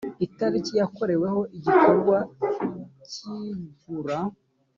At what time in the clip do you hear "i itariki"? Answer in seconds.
0.17-0.73